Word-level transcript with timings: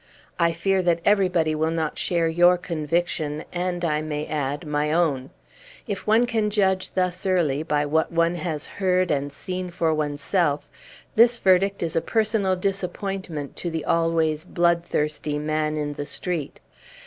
I 0.39 0.51
fear 0.51 0.81
that 0.81 0.99
everybody 1.05 1.53
will 1.53 1.69
not 1.69 1.99
share 1.99 2.27
your 2.27 2.57
conviction, 2.57 3.43
and, 3.53 3.85
I 3.85 4.01
may 4.01 4.25
add, 4.25 4.65
my 4.65 4.91
own. 4.91 5.29
If 5.85 6.07
one 6.07 6.25
can 6.25 6.49
judge 6.49 6.91
thus 6.95 7.23
early 7.27 7.61
by 7.61 7.85
what 7.85 8.11
one 8.11 8.33
has 8.33 8.65
heard 8.65 9.11
and 9.11 9.31
seen 9.31 9.69
for 9.69 9.93
oneself, 9.93 10.67
this 11.15 11.37
verdict 11.37 11.83
is 11.83 11.95
a 11.95 12.01
personal 12.01 12.55
disappointment 12.55 13.55
to 13.57 13.69
the 13.69 13.85
always 13.85 14.43
bloodthirsty 14.43 15.37
man 15.37 15.77
in 15.77 15.93
the 15.93 16.07
street. 16.07 16.61